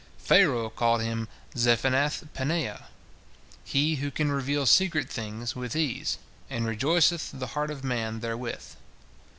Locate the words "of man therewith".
7.69-8.73